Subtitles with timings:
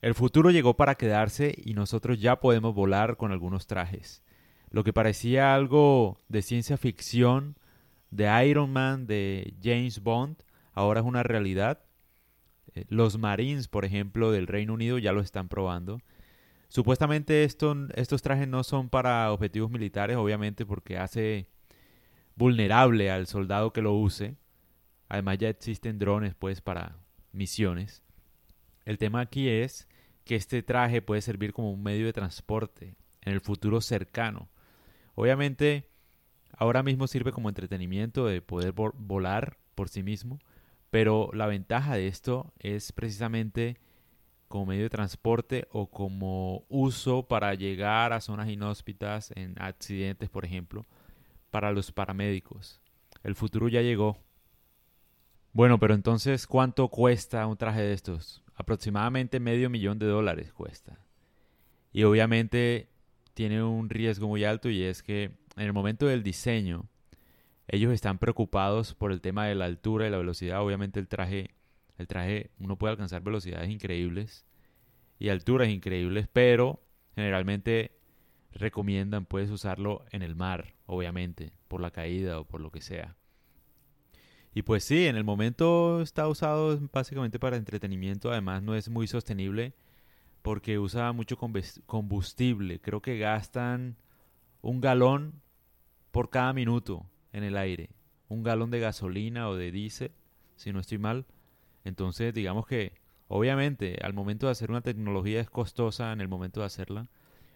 [0.00, 4.22] El futuro llegó para quedarse y nosotros ya podemos volar con algunos trajes.
[4.70, 7.56] Lo que parecía algo de ciencia ficción,
[8.10, 10.36] de Iron Man, de James Bond,
[10.72, 11.80] ahora es una realidad.
[12.74, 16.00] Eh, los Marines, por ejemplo, del Reino Unido ya lo están probando.
[16.68, 21.48] Supuestamente estos trajes no son para objetivos militares, obviamente, porque hace
[22.36, 24.36] vulnerable al soldado que lo use.
[25.08, 26.98] Además ya existen drones pues para
[27.32, 28.04] misiones.
[28.88, 29.86] El tema aquí es
[30.24, 34.48] que este traje puede servir como un medio de transporte en el futuro cercano.
[35.14, 35.90] Obviamente
[36.56, 40.38] ahora mismo sirve como entretenimiento de poder volar por sí mismo,
[40.88, 43.76] pero la ventaja de esto es precisamente
[44.48, 50.46] como medio de transporte o como uso para llegar a zonas inhóspitas en accidentes, por
[50.46, 50.86] ejemplo,
[51.50, 52.80] para los paramédicos.
[53.22, 54.16] El futuro ya llegó.
[55.52, 58.44] Bueno, pero entonces, ¿cuánto cuesta un traje de estos?
[58.54, 60.98] Aproximadamente medio millón de dólares cuesta.
[61.92, 62.88] Y obviamente
[63.34, 65.24] tiene un riesgo muy alto y es que
[65.56, 66.88] en el momento del diseño,
[67.66, 70.62] ellos están preocupados por el tema de la altura y la velocidad.
[70.62, 71.50] Obviamente el traje
[71.98, 74.46] el traje, uno puede alcanzar velocidades increíbles
[75.18, 76.80] y alturas increíbles, pero
[77.16, 77.98] generalmente
[78.52, 83.16] recomiendan puedes usarlo en el mar, obviamente, por la caída o por lo que sea.
[84.54, 89.06] Y pues sí, en el momento está usado básicamente para entretenimiento, además no es muy
[89.06, 89.74] sostenible
[90.42, 91.36] porque usa mucho
[91.86, 93.96] combustible, creo que gastan
[94.62, 95.42] un galón
[96.10, 97.90] por cada minuto en el aire,
[98.28, 100.12] un galón de gasolina o de diésel,
[100.56, 101.26] si no estoy mal,
[101.88, 102.92] entonces, digamos que,
[103.28, 107.08] obviamente, al momento de hacer una tecnología es costosa en el momento de hacerla,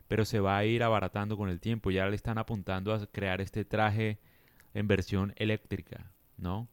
[0.09, 1.91] pero se va a ir abaratando con el tiempo.
[1.91, 4.19] Ya le están apuntando a crear este traje
[4.75, 6.69] en versión eléctrica, ¿no?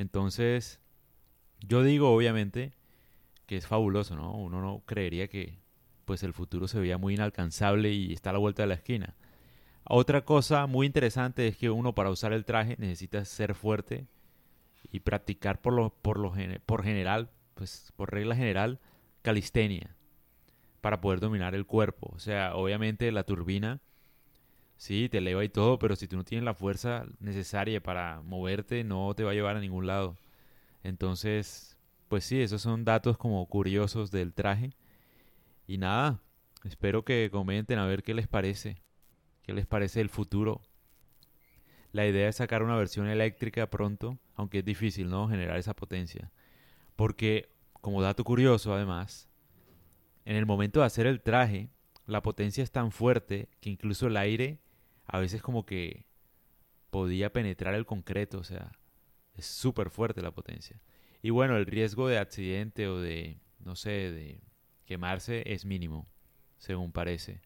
[0.00, 0.80] Entonces,
[1.60, 2.72] yo digo, obviamente,
[3.46, 4.32] que es fabuloso, ¿no?
[4.32, 5.58] Uno no creería que
[6.04, 9.14] pues el futuro se veía muy inalcanzable y está a la vuelta de la esquina.
[9.84, 14.06] Otra cosa muy interesante es que uno para usar el traje necesita ser fuerte,
[14.92, 16.32] y practicar por lo, por lo
[16.66, 18.80] por general, pues por regla general,
[19.22, 19.96] calistenia
[20.80, 22.10] para poder dominar el cuerpo.
[22.14, 23.80] O sea, obviamente la turbina
[24.80, 28.82] sí te eleva y todo, pero si tú no tienes la fuerza necesaria para moverte,
[28.82, 30.16] no te va a llevar a ningún lado.
[30.82, 31.76] Entonces,
[32.08, 34.72] pues sí, esos son datos como curiosos del traje.
[35.66, 36.22] Y nada,
[36.64, 38.80] espero que comenten a ver qué les parece.
[39.42, 40.62] ¿Qué les parece el futuro?
[41.92, 45.28] La idea es sacar una versión eléctrica pronto, aunque es difícil, ¿no?
[45.28, 46.32] Generar esa potencia.
[46.96, 47.50] Porque,
[47.82, 49.28] como dato curioso, además,
[50.24, 51.68] en el momento de hacer el traje,
[52.06, 54.58] la potencia es tan fuerte que incluso el aire
[55.10, 56.06] a veces como que
[56.90, 58.72] podía penetrar el concreto, o sea,
[59.34, 60.80] es súper fuerte la potencia.
[61.22, 64.40] Y bueno, el riesgo de accidente o de, no sé, de
[64.86, 66.08] quemarse es mínimo,
[66.58, 67.42] según parece.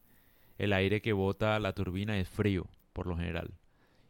[0.58, 3.54] El aire que bota la turbina es frío, por lo general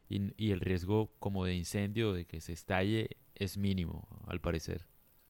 [0.08, 4.86] y, el riesgo como de incendio, de que se estalle, es mínimo, al parecer.